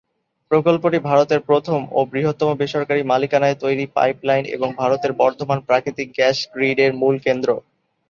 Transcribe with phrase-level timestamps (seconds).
[0.51, 6.91] প্রকল্পটি ভারতের প্রথম ও বৃহত্তম বেসরকারী মালিকানায় তৈরি পাইপলাইন এবং ভারতের বর্ধমান প্রাকৃতিক গ্যাস গ্রিডের
[7.01, 7.49] মূল কেন্দ্র।